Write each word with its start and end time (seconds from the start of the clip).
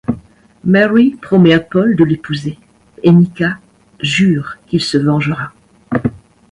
Mary 0.63 1.11
promet 1.21 1.53
à 1.53 1.59
Paul 1.59 1.95
de 1.95 2.03
l'épouser, 2.03 2.57
et 3.03 3.11
Nika 3.11 3.59
jure 3.99 4.57
qu'il 4.67 4.81
se 4.81 4.97
vengera. 4.97 5.51